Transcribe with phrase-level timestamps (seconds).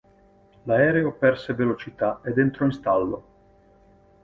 [0.63, 3.25] L'aereo perse velocità ed entrò in stallo.